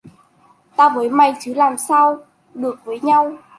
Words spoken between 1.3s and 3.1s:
chứ làm sao được với